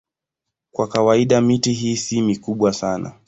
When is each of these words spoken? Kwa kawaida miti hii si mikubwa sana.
Kwa 0.71 0.87
kawaida 0.87 1.41
miti 1.41 1.73
hii 1.73 1.97
si 1.97 2.21
mikubwa 2.21 2.73
sana. 2.73 3.13